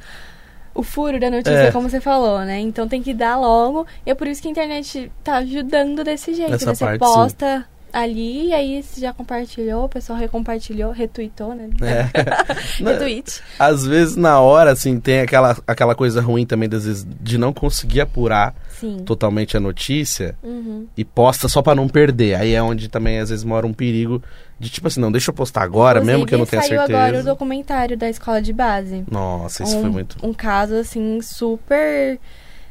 [0.75, 1.73] O furo da notícia, É.
[1.73, 2.61] como você falou, né?
[2.61, 3.87] Então tem que dar logo.
[4.07, 6.51] E é por isso que a internet tá ajando desse jeito.
[6.53, 6.75] Nessa né?
[6.75, 11.69] Você parte, posta ali, e aí você já compartilhou, o pessoal recompartilhou, retweetou, né?
[11.83, 12.11] É.
[12.83, 13.43] Retweet.
[13.59, 17.53] Às vezes, na hora, assim, tem aquela, aquela coisa ruim também, às vezes, de não
[17.53, 18.99] conseguir apurar Sim.
[19.05, 20.87] totalmente a notícia Uhum.
[20.97, 22.35] e posta só pra não perder.
[22.37, 24.23] Aí é onde também, às vezes, mora um perigo
[24.59, 26.99] de, tipo assim, não, deixa eu postar agora, mesmo que eu não tenha Inclusive, certeza.
[26.99, 29.05] saiu agora o documentário da escola de base.
[29.11, 30.17] Nossa, isso um, foi muito.
[30.23, 32.19] um caso, assim, super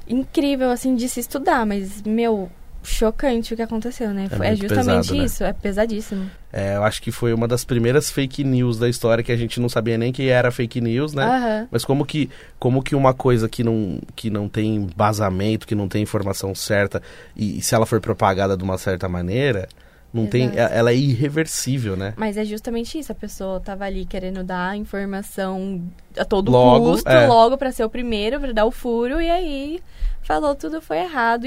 [0.07, 1.65] incrível, assim, de se estudar.
[1.65, 2.49] Mas, meu,
[2.83, 4.27] chocante o que aconteceu, né?
[4.31, 5.25] É Foi- É, justamente pesado, né?
[5.25, 5.43] isso.
[5.43, 6.31] É pesadíssimo.
[6.51, 9.59] É, eu acho que foi uma das primeiras fake news da história que a gente
[9.59, 11.23] não sabia nem que era fake news, né?
[11.25, 11.67] Aham.
[11.69, 15.87] Mas como que, como que uma coisa que não, que não tem embasamento, que não
[15.87, 17.01] tem informação certa,
[17.35, 19.67] e, se ela for propagada de uma certa maneira,
[20.11, 20.73] não tem, Exato.
[20.73, 22.13] ela é irreversível, né?
[22.17, 23.11] Mas é justamente isso.
[23.11, 25.83] A pessoa tava ali querendo dar informação
[26.17, 27.27] a todo Logo, custo, é.
[27.27, 29.21] logo pra ser o primeiro, pra dar o furo.
[29.21, 29.79] E aí,
[30.23, 31.45] falou tudo foi errado.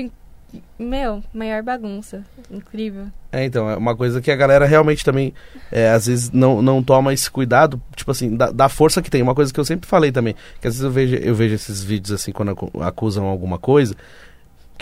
[0.78, 2.24] Meu, maior bagunça.
[2.50, 3.06] Incrível.
[3.30, 5.32] É, então, é uma coisa que a galera realmente também,
[5.70, 9.22] é, às vezes, não, não toma esse cuidado, tipo assim, da, da força que tem.
[9.22, 11.82] Uma coisa que eu sempre falei também, que às vezes eu vejo, eu vejo esses
[11.82, 13.94] vídeos, assim, quando acu- acusam alguma coisa,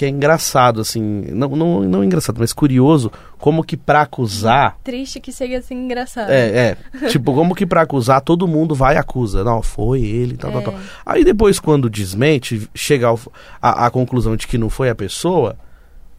[0.01, 4.79] que é engraçado, assim, não, não, não engraçado, mas curioso, como que pra acusar...
[4.83, 6.31] Triste que seja assim engraçado.
[6.31, 7.09] É, é.
[7.09, 9.45] tipo, como que pra acusar, todo mundo vai e acusa.
[9.45, 10.65] Não, foi ele, tal, tal, É.
[10.65, 10.75] tal.
[11.05, 13.21] Aí depois, quando desmente, chega ao-
[13.61, 15.55] a, a conclusão de que não foi a pessoa,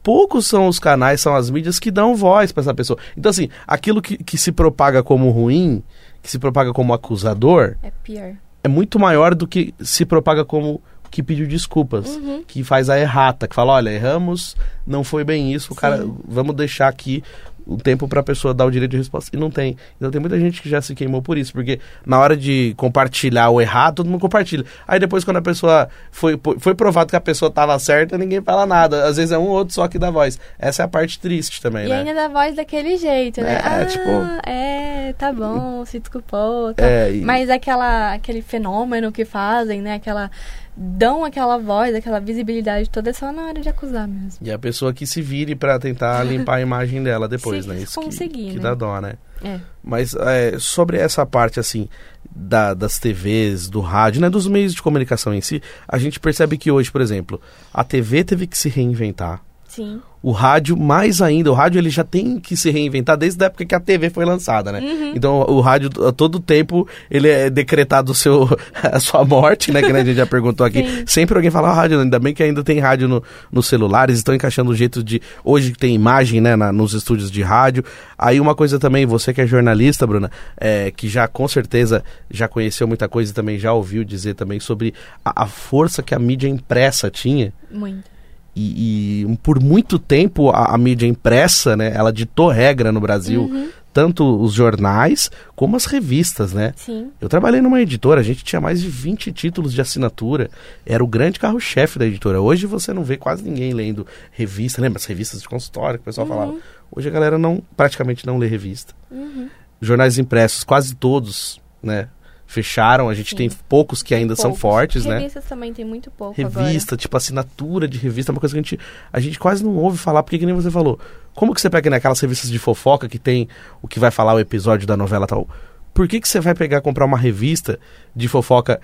[0.04, 3.00] poucos são os canais, são as mídias que dão voz pra essa pessoa.
[3.18, 5.82] Então, assim, aquilo que, que se propaga como ruim,
[6.22, 8.34] que se propaga como acusador, É pior.
[8.64, 10.80] é muito maior do que se propaga como
[11.12, 12.44] que pediu desculpas, Uhum.
[12.48, 14.56] que faz a errata, que fala, olha, erramos,
[14.88, 16.16] não foi bem isso, o cara, Sim.
[16.28, 17.22] vamos deixar aqui
[17.64, 19.30] o tempo pra pessoa dar o direito de resposta.
[19.36, 19.78] E não tem.
[19.96, 23.52] Então tem muita gente que já se queimou por isso, porque na hora de compartilhar
[23.52, 24.66] o errado, todo mundo compartilha.
[24.88, 28.66] Aí depois quando a pessoa foi foi provado que a pessoa estava certa, ninguém fala
[28.66, 29.06] nada.
[29.06, 30.40] Às vezes é um ou outro só que dá voz.
[30.58, 32.00] Essa é a parte triste também, E né?
[32.00, 33.54] ainda dá voz daquele jeito, né?
[33.54, 36.74] É, ah, tipo- é, tá bom, se desculpou.
[36.74, 36.84] Tá.
[36.84, 39.94] É, e- Mas aquela, aquele fenômeno que fazem, né?
[39.94, 40.32] Aquela.
[40.76, 44.40] Dão aquela voz, aquela visibilidade toda é só na hora de acusar mesmo.
[44.42, 47.80] E a pessoa que se vire pra tentar limpar a imagem dela depois, Se né?
[47.82, 48.62] Isso que- conseguir, que, né?
[48.62, 49.14] dá dó, né?
[49.44, 49.60] É.
[49.84, 51.90] Mas é, sobre essa parte, assim,
[52.34, 56.58] da- das TVs, do rádio, né, dos meios de comunicação em si, a gente percebe
[56.58, 57.42] que hoje, por exemplo,
[57.74, 59.42] a TV teve que se reinventar.
[59.72, 60.02] Sim.
[60.22, 63.66] O rádio, mais ainda, o rádio ele já tem que se reinventar desde a época
[63.66, 64.82] que a TV foi lançada, né?
[64.82, 65.14] Uhum.
[65.16, 68.50] Então o rádio, a todo tempo, ele é decretado seu,
[68.84, 69.82] a sua morte, né?
[69.82, 70.84] Que a gente já perguntou aqui.
[70.84, 71.04] Sim.
[71.08, 74.36] Sempre alguém fala ah, rádio, ainda bem que ainda tem rádio no, nos celulares, estão
[74.36, 75.22] encaixando o jeito de.
[75.42, 76.58] Hoje tem imagem, né?
[76.58, 77.82] na- nos estúdios de rádio.
[78.18, 82.46] Aí uma coisa também, você que é jornalista, Bruna, é, que já com certeza já
[82.46, 86.20] conheceu muita coisa e também já ouviu dizer também sobre a, a força que a
[86.20, 87.54] mídia impressa tinha.
[87.72, 88.11] Muito.
[88.56, 93.44] E, e por muito tempo a, a mídia impressa, né, ela ditou regra no Brasil,
[93.44, 93.70] Uhum.
[93.94, 96.74] tanto os jornais como as revistas, né?
[96.76, 97.12] Sim.
[97.20, 100.50] Eu trabalhei numa editora, a gente tinha mais de 20 títulos de assinatura,
[100.86, 102.42] era o grande carro-chefe da editora.
[102.42, 106.06] Hoje você não vê quase ninguém lendo revista, lembra as revistas de consultório que o
[106.06, 106.56] pessoal falava?
[106.92, 108.94] Hoje a galera não, praticamente não lê revista.
[109.10, 109.48] Uhum.
[109.82, 112.08] Jornais impressos, quase todos, né,
[112.52, 113.36] fecharam, a gente Sim.
[113.38, 114.60] tem poucos que ainda são Poucos.
[114.60, 115.20] fortes, né?
[115.20, 116.66] Revistas também tem muito pouco agora.
[116.66, 118.80] Revista, tipo assinatura de revista, é uma coisa que a gente,
[119.14, 121.00] a gente quase não ouve falar, porque que nem você falou.
[121.34, 123.48] Como que você pega naquelas revistas de fofoca que tem
[123.82, 125.48] o que vai falar o episódio da novela tal?
[125.94, 127.80] Por que que você vai pegar comprar uma revista
[128.14, 128.82] de fofoca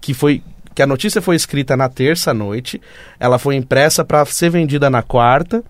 [0.00, 0.42] que foi
[0.74, 2.80] que a notícia foi escrita na terça noite,
[3.20, 5.62] ela foi impressa para ser vendida na quarta,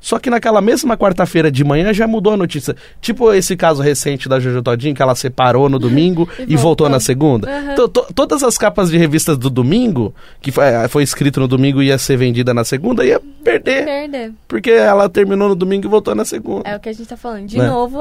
[0.00, 2.74] só que naquela mesma quarta-feira de manhã já mudou a notícia.
[3.00, 6.70] Tipo esse caso recente da Jojo Todinho, que ela separou no domingo E e, voltou
[6.70, 6.88] voltou.
[6.88, 7.48] na segunda.
[7.76, 11.82] To- todas as capas de revistas do domingo, que foi, eh, foi escrito no domingo
[11.82, 13.84] e ia ser vendida na segunda, ia perder.
[13.84, 14.32] Perder.
[14.48, 16.68] Porque ela terminou no domingo e voltou na segunda.
[16.68, 17.46] É o que a gente tá falando.
[17.46, 17.66] De Né?
[17.66, 17.98] novo,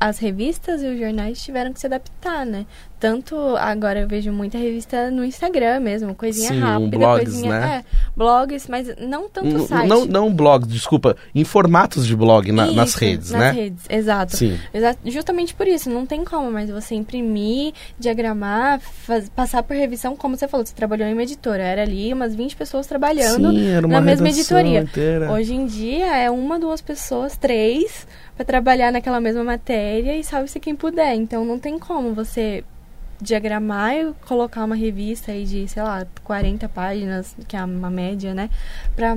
[0.00, 2.64] as revistas e os jornais tiveram que se adaptar, né?
[3.00, 7.50] Tanto agora eu vejo muita revista no Instagram mesmo, coisinha Sim, rápida, blogs, coisinha.
[7.60, 7.76] né?
[7.86, 9.88] É, blogs, mas não tanto N- site.
[9.88, 13.50] Não, não blogs, desculpa, em formatos de blog na- nas Isso, redes, nas né?
[13.52, 14.36] redes, exato.
[14.36, 14.58] Sim.
[14.74, 20.14] Exa- Justamente por isso, não tem como mais você imprimir, diagramar, faz- passar por revisão,
[20.14, 23.80] como você falou, você trabalhou em uma editora, era ali umas 20 pessoas trabalhando Sim,
[23.88, 24.80] na mesma editoria.
[24.80, 25.32] inteira.
[25.32, 30.60] Hoje em dia é uma, duas pessoas, três, para trabalhar naquela mesma matéria e salve-se
[30.60, 31.14] quem puder.
[31.14, 32.62] Então não tem como você
[33.20, 38.34] diagramar e colocar uma revista aí de, sei lá, 40 páginas, que é uma média,
[38.34, 38.50] né?
[38.96, 39.16] Pra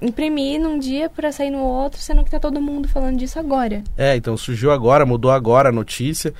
[0.00, 3.82] imprimir num dia para sair no outro, sendo que tá todo mundo falando disso agora.
[3.96, 6.34] É, então surgiu agora, mudou agora a notícia.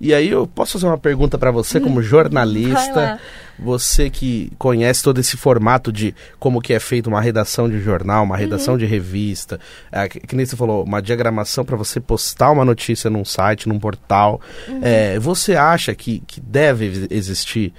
[0.00, 2.02] E aí eu posso fazer uma pergunta pra você como Hum.
[2.02, 3.20] Jornalista,
[3.58, 8.24] você que conhece todo esse formato de como que é feita uma redação de jornal,
[8.24, 8.78] uma redação Uhum.
[8.78, 9.60] de revista,
[9.92, 13.78] é, que, nem você falou, uma diagramação para você postar uma notícia num site, num
[13.78, 14.40] portal.
[14.66, 14.80] Uhum.
[14.82, 17.74] É, você acha que, que deve ex- existir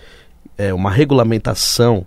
[0.58, 2.06] é, uma regulamentação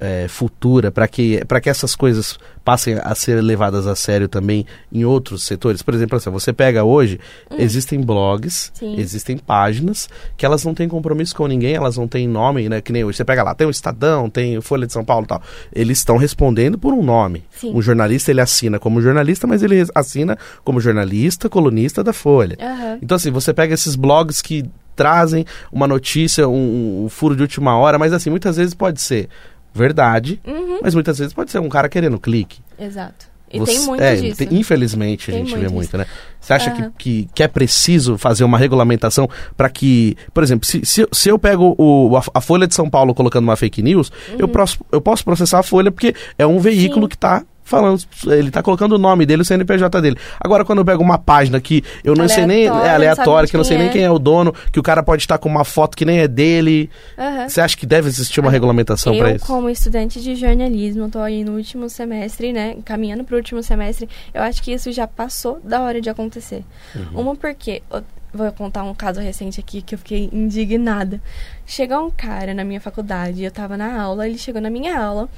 [0.00, 5.04] é, futura para que, que essas coisas passem a ser levadas a sério também em
[5.04, 5.82] outros setores?
[5.82, 7.18] Por exemplo, assim, você pega hoje,
[7.58, 8.94] existem blogs, Hum.
[8.94, 9.00] Sim.
[9.00, 12.80] existem páginas que elas não têm compromisso com ninguém, elas não têm nome, né?
[12.80, 15.28] Que nem hoje você pega lá, tem o Estadão, tem Folha de São Paulo e
[15.28, 15.42] tal.
[15.72, 17.44] Eles estão respondendo por um nome.
[17.50, 17.72] Sim.
[17.74, 22.56] Um jornalista, ele assina como jornalista, mas ele assina como jornalista, colunista da Folha.
[22.60, 22.98] Aham.
[23.02, 24.64] Então, assim, você pega esses blogs que
[24.96, 29.28] trazem uma notícia, um, um furo de última hora, mas assim, muitas vezes pode ser
[29.74, 30.78] verdade, Uhum.
[30.82, 32.60] mas muitas vezes pode ser um cara querendo clique.
[32.78, 33.26] Exato.
[33.52, 34.36] E Você- tem muito é, disso.
[34.38, 36.06] tem- infelizmente a Tem gente muito vê muito, né?
[36.40, 36.90] Você acha Aham.
[36.98, 41.08] que, que, que é preciso fazer uma regulamentação para que, por exemplo, se, se, eu-
[41.12, 44.48] se eu pego o, a, a Folha de São Paulo colocando uma fake news, eu,
[44.48, 47.04] posso, eu posso processar a Folha porque é um veículo Uhum.
[47.04, 47.08] Sim.
[47.10, 50.16] que está falando, ele tá colocando o nome dele, o CNPJ dele.
[50.38, 53.58] Agora, quando eu pego uma página que eu não sei nem, é aleatória, que eu
[53.58, 53.92] não sei quem nem é.
[53.92, 56.28] quem é o dono, que o cara pode estar com uma foto que nem é
[56.28, 57.48] dele, Aham.
[57.48, 59.46] você acha que deve existir uma regulamentação para Eu, isso?
[59.46, 62.76] como estudante de jornalismo, tô aí no último semestre, né?
[62.84, 64.08] Caminhando pro último semestre.
[64.32, 66.62] Eu acho que isso já passou da hora de acontecer.
[66.94, 67.20] Uhum.
[67.20, 67.82] Uma porque.
[67.90, 68.02] eu
[68.36, 71.20] Vou contar um caso recente aqui que eu fiquei indignada.
[71.64, 75.28] Chegou um cara na minha faculdade, eu tava na aula, ele chegou na minha aula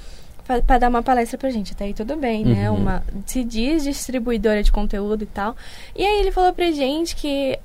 [0.66, 1.72] pra dar uma palestra pra gente.
[1.72, 2.70] Até aí tudo bem, né?
[2.70, 2.76] Uhum.
[2.76, 5.56] Uma se diz distribuidora de conteúdo e tal.
[5.94, 7.58] E aí ele falou pra gente que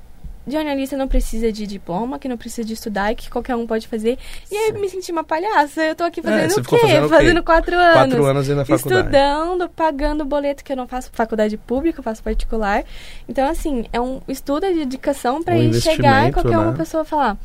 [0.46, 3.86] jornalista não precisa de diploma, que não precisa de estudar e que qualquer um pode
[3.86, 4.18] fazer.
[4.50, 5.82] E aí eu me senti uma palhaça.
[5.82, 6.78] Eu tô aqui fazendo É, o quê?
[6.78, 7.14] fazendo o quê?
[7.14, 7.94] Fazendo quatro anos.
[7.94, 9.00] Quatro anos na faculdade.
[9.06, 12.82] Estudando, pagando boleto, que eu não faço faculdade pública, eu faço particular.
[13.28, 16.76] Então, assim, é um estudo de dedicação pra Um ir chegar e qualquer uma né?
[16.76, 17.36] pessoa falar.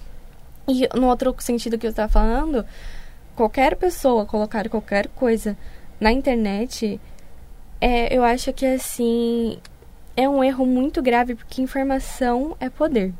[0.67, 2.65] E no outro sentido que eu estava falando,
[3.37, 5.55] qualquer pessoa colocar qualquer coisa
[5.99, 6.99] na internet,
[7.79, 9.59] é, eu acho que assim
[10.15, 13.13] é um erro muito grave porque informação é poder.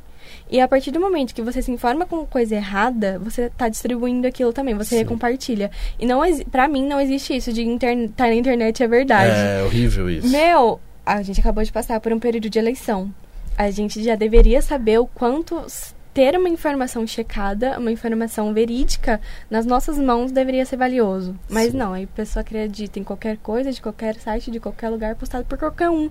[0.50, 4.26] E a partir do momento que você se informa com coisa errada, você está distribuindo
[4.26, 5.04] aquilo também, você Sim.
[5.04, 5.70] compartilha.
[5.98, 9.30] E não pra mim não existe isso de inter tá na internet é verdade.
[9.32, 10.28] É horrível isso.
[10.28, 13.14] Meu, a gente acabou de passar por um período de eleição.
[13.56, 15.64] A gente já deveria saber o quanto
[16.18, 21.38] ter uma informação checada, uma informação verídica nas nossas mãos deveria ser valioso.
[21.48, 21.76] Mas Sim.
[21.76, 25.56] não, a pessoa acredita em qualquer coisa, de qualquer site, de qualquer lugar, postado por
[25.56, 26.10] qualquer um.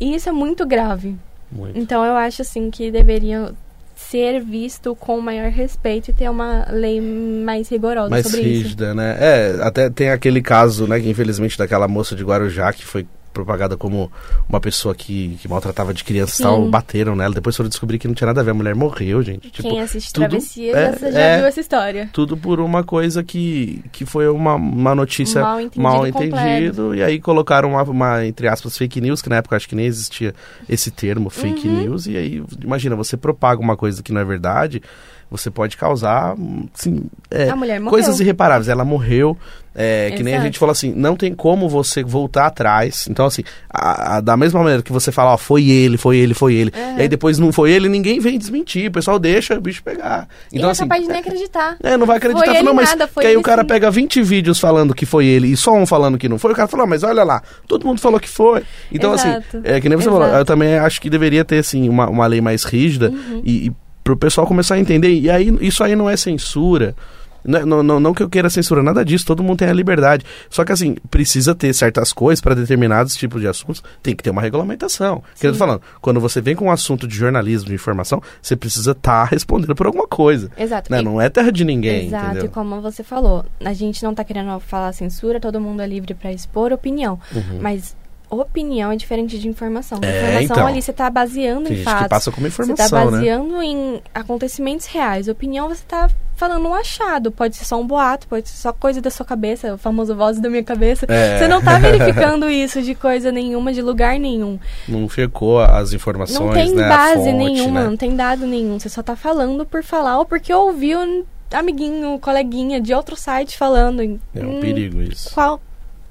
[0.00, 1.14] E isso é muito grave.
[1.52, 1.78] Muito.
[1.78, 3.52] Então eu acho assim que deveria
[3.94, 8.62] ser visto com maior respeito e ter uma lei mais rigorosa mais sobre isso.
[8.64, 9.18] rígida, né?
[9.20, 13.76] É, até tem aquele caso, né, que infelizmente daquela moça de Guarujá que foi propagada
[13.76, 14.10] como
[14.48, 18.08] uma pessoa que, que maltratava de criança e tal, bateram nela, depois foram descobrir que
[18.08, 19.50] não tinha nada a ver, a mulher morreu, gente.
[19.50, 21.36] Tipo, Quem assiste tudo- Travessia é, já, já é.
[21.38, 22.10] viu essa história.
[22.12, 27.02] tudo por uma coisa que, que foi uma, uma notícia Mal entendido mal entendido e
[27.02, 30.34] aí colocaram uma, uma, entre aspas, fake news, que na época acho que nem existia
[30.68, 31.80] esse termo, fake Uhum.
[31.82, 34.82] news, e aí, imagina, você propaga uma coisa que não é verdade,
[35.30, 36.34] você pode causar,
[36.74, 37.50] assim, é,
[37.88, 38.68] coisas irreparáveis.
[38.68, 39.36] Ela morreu,
[39.80, 43.06] é, que nem a gente falou assim, não tem como você voltar atrás.
[43.08, 46.34] Então, assim, a- a- da mesma maneira que você fala, ó, foi ele, foi ele,
[46.34, 46.98] foi ele, Aham.
[46.98, 50.26] e aí depois não foi ele, ninguém vem desmentir, o pessoal deixa o bicho pegar.
[50.52, 51.76] e Então, é assim, capaz de nem acreditar.
[51.80, 52.44] é, não vai acreditar.
[52.44, 53.68] Foi não, mas nada, foi que aí o cara sim.
[53.68, 56.56] pega 20 vídeos falando que foi ele e só um falando que não foi, o
[56.56, 58.62] cara fala, "Ah, mas olha lá, todo mundo falou que foi.
[58.90, 59.58] Então, Exato.
[59.58, 60.38] assim, é que nem você falou, Exato.
[60.40, 63.42] eu também acho que deveria ter, assim, uma, uma lei mais rígida Uhum.
[63.44, 65.12] e, e pro pessoal começar a entender.
[65.12, 66.96] E aí, isso aí não é censura.
[67.44, 70.24] Não, não, não, que eu queira censurar nada disso, todo mundo tem a liberdade.
[70.50, 74.30] Só que assim, precisa ter certas coisas para determinados tipos de assuntos, tem que ter
[74.30, 75.22] uma regulamentação.
[75.38, 78.56] Que eu tô falando, quando você vem com um assunto de jornalismo, de informação, você
[78.56, 80.50] precisa estar respondendo por alguma coisa.
[80.56, 80.90] Exato.
[80.90, 81.00] Né?
[81.00, 82.50] E- Não é terra de ninguém, Exato, e entendeu?
[82.50, 86.32] como você falou, a gente não tá querendo falar censura, todo mundo é livre pra
[86.32, 87.18] expor opinião.
[87.60, 87.96] Mas
[88.30, 89.98] opinião é diferente de informação.
[90.02, 90.08] É,
[90.42, 90.66] informação então.
[90.66, 92.02] ali você tá baseando em fatos.
[92.04, 93.10] que passa como Você informação, tá né?
[93.12, 95.28] baseando em acontecimentos reais.
[95.28, 97.32] Opinião você tá falando um achado.
[97.32, 100.38] Pode ser só um boato, pode ser só coisa da sua cabeça, o famoso voz
[100.40, 101.04] da minha cabeça.
[101.08, 101.38] É.
[101.38, 104.58] Você não tá verificando isso de coisa nenhuma, de lugar nenhum.
[104.88, 106.88] Não checou as informações, Não tem né?
[106.88, 107.86] base fonte, nenhuma, né?
[107.88, 108.78] não tem dado nenhum.
[108.78, 113.56] Você só tá falando por falar ou porque ouviu um amiguinho, coleguinha de outro site
[113.56, 114.02] falando.
[114.02, 115.32] É um Hum, perigo isso.
[115.34, 115.60] Qual?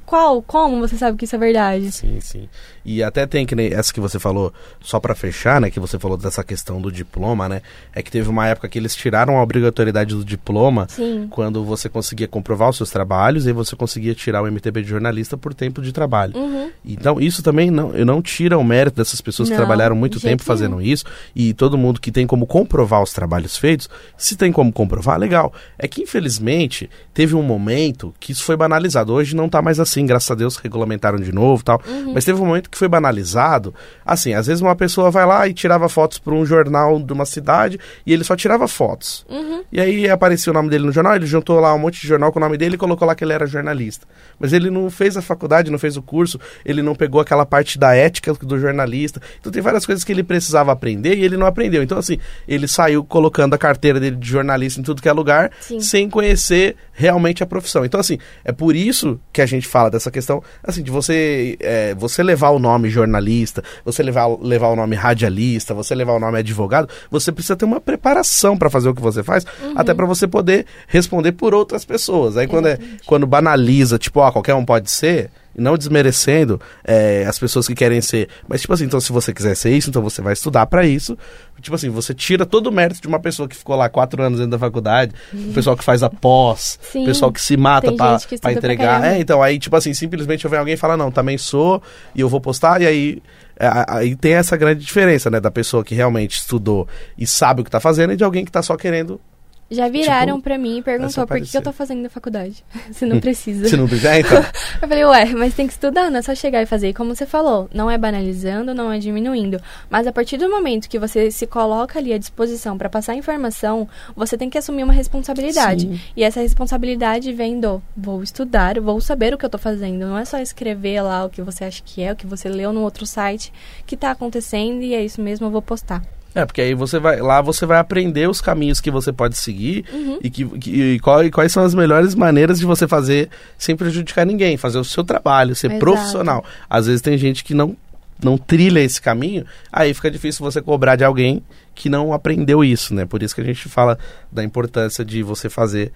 [0.08, 0.42] Qual?
[0.42, 1.92] Como você sabe que isso é verdade?
[1.92, 2.48] Sim, sim.
[2.86, 6.00] E até tem que nem essa que você falou, só pra fechar, né, que você
[6.00, 7.62] falou dessa questão do diploma, né?
[7.94, 11.28] É que teve uma época que eles tiraram a obrigatoriedade do diploma Sim.
[11.30, 15.36] quando você conseguia comprovar os seus trabalhos e você conseguia tirar o MTB de jornalista
[15.36, 16.38] por tempo de trabalho.
[16.38, 16.72] Uhum.
[16.86, 20.42] Então, isso também não, não tira o mérito dessas pessoas que Não, trabalharam muito tempo
[20.42, 21.04] fazendo isso.
[21.36, 25.54] E todo mundo que tem como comprovar os trabalhos feitos, se tem como comprovar, legal.
[25.78, 29.12] É que, infelizmente, teve um momento que isso foi banalizado.
[29.12, 31.82] Hoje não tá mais assim, graças a Deus regulamentaram de novo e tal.
[31.88, 32.14] Uhum.
[32.14, 33.74] Mas teve um momento que foi banalizado.
[34.06, 37.26] Assim, às vezes uma pessoa vai lá e tirava fotos para um jornal de uma
[37.26, 39.26] cidade e ele só tirava fotos.
[39.30, 39.64] Uhum.
[39.72, 42.32] E aí aparecia o nome dele no jornal, ele juntou lá um monte de jornal
[42.32, 44.08] com o nome dele e colocou lá que ele era jornalista.
[44.40, 47.78] Mas ele não fez a faculdade, não fez o curso, ele não pegou aquela parte
[47.78, 49.22] da ética do jornalista.
[49.40, 51.84] Então tem várias coisas que ele precisava aprender e ele não aprendeu.
[51.84, 55.52] Então assim, ele saiu colocando a carteira dele de jornalista em tudo que é lugar,
[55.60, 55.80] Sim.
[55.80, 57.84] sem conhecer realmente a profissão.
[57.86, 61.96] Então assim, é por isso que a gente fala dessa questão, assim, de você, é,
[61.96, 66.40] você levar o nome jornalista, você levar, levar o nome radialista, você levar o nome
[66.40, 69.46] advogado, você precisa ter uma preparação para fazer o que você faz,
[69.76, 72.38] até para você poder responder por outras pessoas.
[72.38, 77.26] Aí quando, é, quando banaliza, tipo, ó, qualquer um pode ser, e não desmerecendo é,
[77.28, 78.30] as pessoas que querem ser.
[78.48, 81.18] Mas, tipo assim, então se você quiser ser isso, então você vai estudar para isso.
[81.60, 84.38] Tipo assim, você tira todo o mérito de uma pessoa que ficou lá quatro anos
[84.38, 88.20] dentro da faculdade, o pessoal que faz a pós, o pessoal que se mata pra,
[88.20, 89.02] pra pra entregar.
[89.02, 89.08] caramba.
[89.16, 91.82] É, então, aí, tipo assim, simplesmente vem alguém e fala, não, também sou,
[92.14, 93.24] e eu vou postar, e aí.
[93.60, 95.40] é, Aí tem essa grande diferença, né?
[95.40, 98.52] Da pessoa que realmente estudou e sabe o que tá fazendo e de alguém que
[98.52, 99.20] tá só querendo.
[99.70, 102.64] Já viraram Tipo, pra mim e perguntou por que, que eu tô fazendo na faculdade.
[102.92, 103.68] Se não precisa.
[103.68, 104.38] Se não quiser, então.
[104.82, 106.90] Eu falei, ué, mas tem que estudar, não é só chegar e fazer.
[106.90, 109.60] E como você falou, não é banalizando, não é diminuindo.
[109.90, 113.90] Mas a partir do momento que você se coloca ali à disposição para passar informação,
[114.16, 115.82] você tem que assumir uma responsabilidade.
[115.82, 116.00] Sim.
[116.16, 120.06] E essa responsabilidade vem do vou estudar, vou saber o que eu tô fazendo.
[120.06, 122.72] Não é só escrever lá o que você acha que é, o que você leu
[122.72, 123.52] no outro site
[123.86, 126.02] que tá acontecendo e é isso mesmo, eu vou postar.
[126.40, 129.86] É, porque aí você vai lá você vai aprender os caminhos que você pode seguir
[129.92, 130.20] Uhum.
[130.22, 133.76] e, que, que- e qual- e quais são as melhores maneiras de você fazer sem
[133.76, 135.80] prejudicar ninguém, fazer o seu trabalho, ser Exato.
[135.80, 136.46] profissional.
[136.70, 137.76] Às vezes tem gente que não
[138.24, 141.44] não trilha esse caminho, aí fica difícil você cobrar de alguém
[141.76, 143.06] que não aprendeu isso, né?
[143.06, 143.98] Por isso que a gente fala
[144.32, 145.92] da importância de você fazer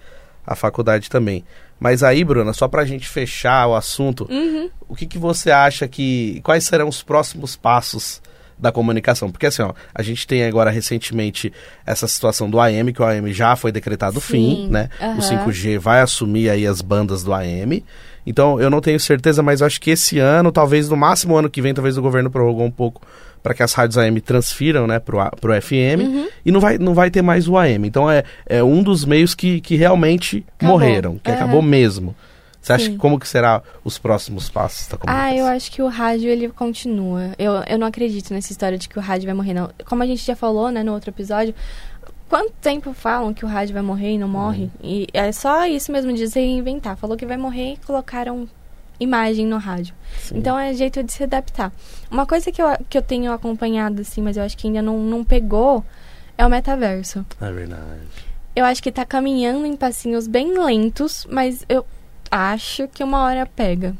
[0.46, 1.44] a faculdade também.
[1.80, 4.70] Mas aí, Bruna, só pra gente fechar o assunto, Uhum.
[4.88, 6.40] o que, que você acha que.
[6.44, 8.22] Quais serão os próximos passos
[8.62, 9.30] da comunicação?
[9.30, 11.52] Porque assim, ó, a gente tem agora recentemente
[11.84, 14.88] essa situação do AM, que o AM já foi decretado o Sim, fim, né?
[15.00, 15.16] aham.
[15.18, 17.84] O 5G vai assumir aí as bandas do AM.
[18.24, 21.60] Então, eu não tenho certeza, mas acho que esse ano, talvez no máximo ano que
[21.60, 23.02] vem, talvez o governo prorrogou um pouco
[23.42, 26.94] para que as rádios AM transfiram, né, pro, A- pro FM, e não vai, não
[26.94, 27.84] vai ter mais o AM.
[27.88, 30.78] Então é, é um dos meios que, que realmente Acabou.
[30.78, 31.36] morreram, que Aham.
[31.40, 32.14] acabou mesmo.
[32.62, 32.92] Você acha Sim.
[32.92, 35.32] que como que será os próximos passos da comunicação?
[35.32, 37.34] Ah, eu acho que o rádio ele continua.
[37.36, 39.68] Eu, eu não acredito nessa história de que o rádio vai morrer, não.
[39.84, 41.52] Como a gente já falou, né, no outro episódio,
[42.28, 44.64] quanto tempo falam que o rádio vai morrer e não morre?
[44.64, 44.70] Uhum.
[44.80, 46.96] E é só isso mesmo de se reinventar.
[46.96, 48.48] Falou que vai morrer e colocaram
[49.00, 49.92] imagem no rádio.
[50.20, 50.38] Sim.
[50.38, 51.72] Então é jeito de se adaptar.
[52.08, 54.98] Uma coisa que eu, que eu tenho acompanhado, assim, mas eu acho que ainda não,
[54.98, 55.84] não pegou,
[56.38, 57.26] é o metaverso.
[57.40, 58.06] É verdade.
[58.54, 61.84] Eu acho que tá caminhando em passinhos bem lentos, mas eu
[62.32, 63.94] acho que uma hora pega.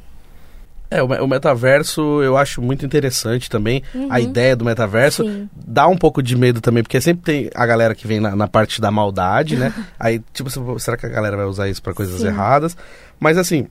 [0.90, 3.82] É, o, me- o metaverso eu acho muito interessante também.
[3.94, 4.18] A Uhum.
[4.18, 5.48] ideia do metaverso Sim.
[5.54, 8.46] dá um pouco de medo também, porque sempre tem a galera que vem na, na
[8.46, 9.72] parte da maldade, né?
[9.98, 12.26] Aí, tipo, se- será que a galera vai usar isso pra coisas Sim.
[12.26, 12.76] erradas?
[13.18, 13.68] Mas assim,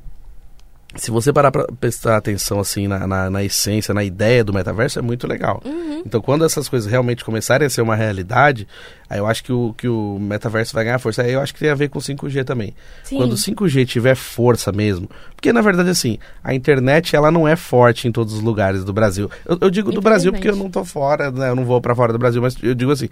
[0.96, 5.00] se você parar pra prestar atenção assim na, na, na essência, na ideia do metaverso,
[5.00, 5.62] é muito legal.
[5.64, 6.04] Uhum.
[6.06, 8.68] Então, quando essas coisas realmente começarem a ser uma realidade,
[9.10, 11.22] aí eu acho que o, que o metaverso vai ganhar força.
[11.22, 12.76] Aí eu acho que tem a ver com 5G também.
[13.04, 13.18] Sim.
[13.18, 15.10] Quando o 5G tiver força mesmo.
[15.36, 18.92] Porque, na verdade, assim, a internet ela não é forte em todos os lugares do
[18.92, 19.30] Brasil.
[19.46, 21.50] Eu, eu digo do Brasil porque eu não tô fora, né?
[21.50, 23.08] Eu não vou pra fora do Brasil, mas eu digo assim,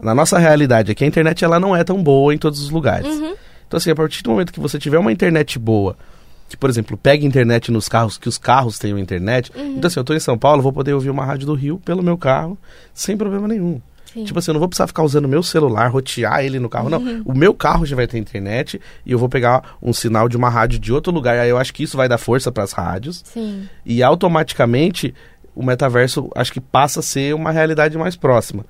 [0.00, 3.06] na nossa realidade aqui, a internet ela não é tão boa em todos os lugares.
[3.06, 3.34] Uhum.
[3.68, 5.96] Então, assim, a partir do momento que você tiver uma internet boa,
[6.50, 9.50] que, por exemplo, pegue internet nos carros, que os carros tenham internet.
[9.56, 9.76] Uhum.
[9.76, 12.02] Então, assim, eu tô em São Paulo, vou poder ouvir uma rádio do Rio pelo
[12.02, 12.58] meu carro,
[12.92, 13.80] sem problema nenhum.
[14.12, 14.24] Sim.
[14.24, 16.98] Tipo assim, eu não vou precisar ficar usando meu celular, rotear ele no carro, Uhum.
[17.18, 17.22] não.
[17.24, 20.50] O meu carro já vai ter internet e eu vou pegar um sinal de uma
[20.50, 21.38] rádio de outro lugar.
[21.38, 23.68] Aí eu acho que isso vai dar força para as rádios Sim.
[23.86, 25.14] e automaticamente
[25.54, 28.64] o metaverso acho que passa a ser uma realidade mais próxima.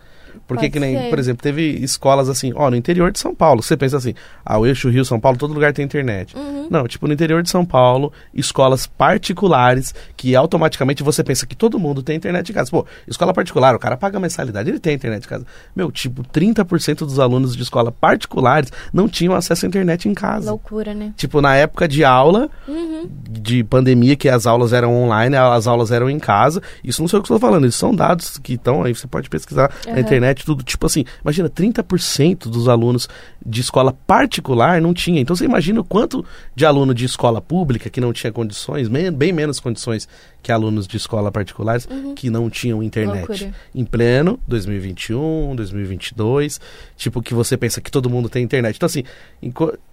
[0.46, 1.10] Porque Pode que nem, ser.
[1.10, 4.14] por exemplo, teve escolas assim, ó, no interior de São Paulo, você pensa assim,
[4.44, 6.36] ah, o eixo Rio São Paulo, todo lugar tem internet.
[6.36, 6.68] Uhum.
[6.70, 11.78] Não, tipo, no interior de São Paulo, escolas particulares que automaticamente você pensa que todo
[11.78, 12.70] mundo tem internet em casa.
[12.70, 15.46] Pô, escola particular, o cara paga mensalidade, ele tem internet em casa.
[15.74, 20.50] Meu, tipo, 30% dos alunos de escola particulares não tinham acesso à internet em casa.
[20.50, 21.12] Loucura, né?
[21.16, 23.08] Tipo, na época de aula, Uhum.
[23.28, 26.62] de pandemia, que as aulas eram online, as aulas eram em casa.
[26.82, 29.06] Isso não sei o que eu estou falando, isso são dados que estão aí, você
[29.06, 30.00] pode pesquisar na Aham.
[30.20, 30.62] Internet, tudo.
[30.62, 33.08] Tipo assim, imagina, 30% dos alunos
[33.44, 35.20] de escola particular não tinha.
[35.20, 39.32] Então você imagina o quanto de aluno de escola pública que não tinha condições, bem
[39.32, 40.08] menos condições
[40.42, 43.28] que alunos de escola particulares que não tinham internet.
[43.28, 43.54] Loucura.
[43.74, 46.60] Em pleno 2021, 2022,
[46.96, 48.76] tipo que você pensa que todo mundo tem internet.
[48.76, 49.04] Então assim,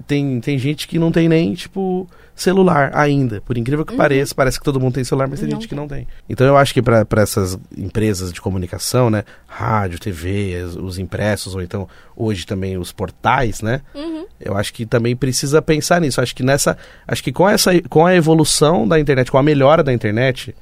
[0.05, 3.41] tem, tem gente que não tem nem, tipo, celular ainda.
[3.41, 5.53] Por incrível que pareça, parece que todo mundo tem celular, mas tem Uhum.
[5.53, 6.07] Não gente que não tem.
[6.29, 11.61] Então eu acho que para essas empresas de comunicação, né, rádio, TV, os impressos ou
[11.61, 13.81] então hoje também os portais, né?
[13.95, 14.16] Uhum.
[14.39, 16.21] Eu acho que também precisa pensar nisso.
[16.21, 19.83] Acho que nessa, acho que com essa com a evolução da internet, com a melhora
[19.83, 20.53] da internet,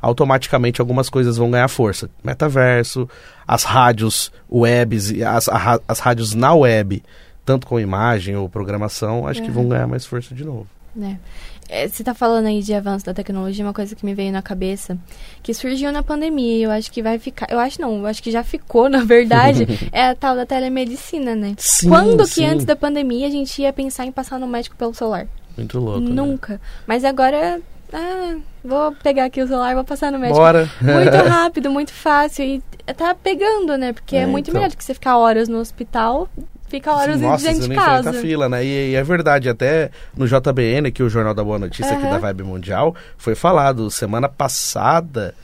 [0.00, 2.08] automaticamente algumas coisas vão ganhar força.
[2.24, 3.08] Metaverso,
[3.46, 5.48] as rádios webs, e as,
[5.86, 7.02] as rádios na web,
[7.44, 9.54] tanto com imagem ou programação, acho que Uhum.
[9.54, 10.66] vão ganhar mais força de novo.
[10.94, 11.18] né?
[11.72, 14.42] É, Você tá falando aí de avanço da tecnologia, uma coisa que me veio na
[14.42, 14.98] cabeça,
[15.42, 18.20] que surgiu na pandemia, e eu acho que vai ficar, eu acho não, eu acho
[18.22, 21.54] que já ficou, na verdade, é a tal da telemedicina, né?
[21.58, 22.34] Sim, Quando sim.
[22.34, 25.26] que antes da pandemia a gente ia pensar em passar no médico pelo celular?
[25.56, 26.00] Muito louco.
[26.00, 26.10] né?
[26.10, 26.60] Nunca.
[26.86, 27.60] Mas agora,
[27.92, 30.38] ah, vou pegar aqui o celular e vou passar no médico.
[30.40, 30.68] Bora.
[30.80, 32.62] Muito rápido, muito fácil e
[32.96, 33.92] tá pegando, né?
[33.92, 34.60] Porque é, É, muito então.
[34.60, 36.28] melhor do que você ficar horas no hospital,
[36.70, 38.10] fica horas Nossa, dentro você de casa.
[38.10, 38.64] a fila, né?
[38.64, 42.04] E, e é verdade, até no JBN, que é o Jornal da Boa Notícia aqui
[42.06, 42.12] Aham.
[42.12, 45.34] da Vibe Mundial, foi falado semana passada.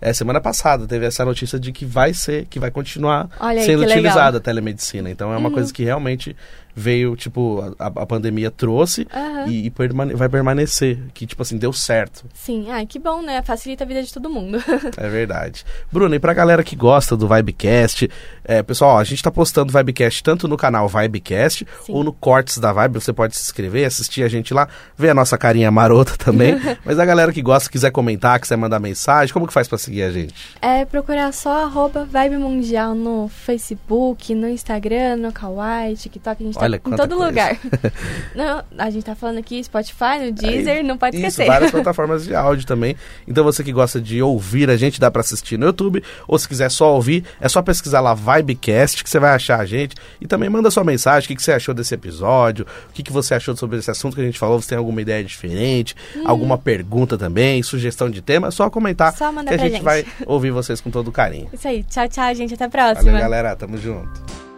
[0.00, 3.80] É, semana passada teve essa notícia de que vai ser, que vai continuar aí, sendo
[3.80, 3.98] que legal.
[3.98, 5.08] utilizada a telemedicina.
[5.10, 5.54] Então é uma Uhum.
[5.54, 6.36] coisa que realmente
[6.74, 9.46] veio, tipo, a, a pandemia trouxe Aham.
[9.46, 10.98] e, e permane- vai permanecer.
[11.14, 12.24] Que, tipo assim, deu certo.
[12.34, 13.42] Sim, ah, que bom, né?
[13.42, 14.58] Facilita a vida de todo mundo.
[14.96, 15.64] É verdade.
[15.90, 18.08] Bruno, e pra galera que gosta do Vibecast,
[18.44, 21.92] é, pessoal, ó, a gente tá postando Vibecast tanto no canal Vibecast Sim.
[21.92, 22.94] ou no Cortes da Vibe.
[22.94, 26.54] Você pode se inscrever, assistir a gente lá, ver a nossa carinha marota também.
[26.84, 30.02] Mas a galera que gosta, quiser comentar, quiser mandar mensagem, como que faz pra seguir
[30.04, 30.34] a gente?
[30.60, 36.58] É procurar só arroba Vibe Mundial no Facebook, no Instagram, no Kawaii, TikTok, a gente
[36.64, 37.26] Olha em todo coisa.
[37.26, 37.58] lugar.
[38.34, 41.46] não, a gente tá falando aqui Spotify, no Deezer, não pode Isso, esquecer.
[41.46, 42.96] várias plataformas de áudio também.
[43.26, 46.02] Então você que gosta de ouvir a gente, dá pra assistir no YouTube.
[46.26, 49.66] Ou se quiser só ouvir, é só pesquisar lá Vibecast, que você vai achar a
[49.66, 49.94] gente.
[50.20, 53.12] E também manda sua mensagem, o que, que você achou desse episódio, o que, que
[53.12, 54.60] você achou sobre esse assunto que a gente falou.
[54.60, 59.32] Você tem alguma ideia diferente, alguma pergunta também, sugestão de tema, é só comentar Só
[59.32, 59.82] que a gente, gente.
[59.82, 61.48] vai ouvir vocês com todo carinho.
[61.52, 63.12] Isso aí, tchau, tchau, gente, até a próxima.
[63.12, 63.56] Valeu, galera.
[63.56, 64.53] Tamo junto.